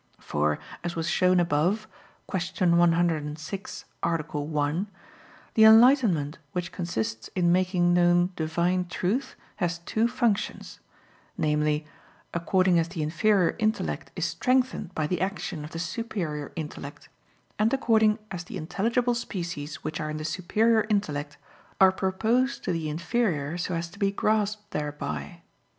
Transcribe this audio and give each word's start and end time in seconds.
For, 0.19 0.57
as 0.83 0.95
was 0.95 1.07
shown 1.07 1.39
above 1.39 1.87
(Q. 2.27 2.65
106, 2.69 3.85
A. 4.01 4.23
1), 4.41 4.87
the 5.53 5.63
enlightenment 5.63 6.39
which 6.53 6.71
consists 6.71 7.27
in 7.35 7.51
making 7.51 7.93
known 7.93 8.31
Divine 8.35 8.85
truth 8.85 9.35
has 9.57 9.77
two 9.77 10.07
functions; 10.07 10.79
namely, 11.37 11.85
according 12.33 12.79
as 12.79 12.87
the 12.87 13.03
inferior 13.03 13.55
intellect 13.59 14.09
is 14.15 14.25
strengthened 14.25 14.95
by 14.95 15.05
the 15.05 15.21
action 15.21 15.63
of 15.63 15.69
the 15.69 15.77
superior 15.77 16.51
intellect, 16.55 17.07
and 17.59 17.71
according 17.71 18.17
as 18.31 18.43
the 18.45 18.57
intelligible 18.57 19.13
species 19.13 19.83
which 19.83 19.99
are 19.99 20.09
in 20.09 20.17
the 20.17 20.25
superior 20.25 20.83
intellect 20.89 21.37
are 21.79 21.91
proposed 21.91 22.63
to 22.63 22.71
the 22.71 22.89
inferior 22.89 23.55
so 23.55 23.75
as 23.75 23.87
to 23.89 23.99
be 23.99 24.09
grasped 24.11 24.71
thereby. 24.71 25.43